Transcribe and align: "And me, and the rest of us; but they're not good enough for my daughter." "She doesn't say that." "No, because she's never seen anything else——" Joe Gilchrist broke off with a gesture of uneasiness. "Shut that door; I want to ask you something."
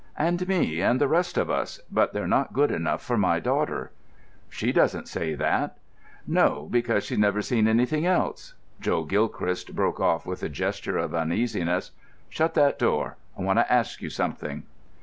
"And 0.17 0.47
me, 0.47 0.81
and 0.81 0.99
the 0.99 1.07
rest 1.07 1.37
of 1.37 1.51
us; 1.51 1.79
but 1.91 2.11
they're 2.11 2.25
not 2.25 2.53
good 2.53 2.71
enough 2.71 3.03
for 3.03 3.19
my 3.19 3.39
daughter." 3.39 3.91
"She 4.49 4.71
doesn't 4.71 5.07
say 5.07 5.35
that." 5.35 5.77
"No, 6.25 6.67
because 6.71 7.03
she's 7.03 7.19
never 7.19 7.43
seen 7.43 7.67
anything 7.67 8.07
else——" 8.07 8.55
Joe 8.79 9.03
Gilchrist 9.03 9.75
broke 9.75 9.99
off 9.99 10.25
with 10.25 10.41
a 10.41 10.49
gesture 10.49 10.97
of 10.97 11.13
uneasiness. 11.13 11.91
"Shut 12.29 12.55
that 12.55 12.79
door; 12.79 13.17
I 13.37 13.43
want 13.43 13.59
to 13.59 13.71
ask 13.71 14.01
you 14.01 14.09
something." 14.09 14.63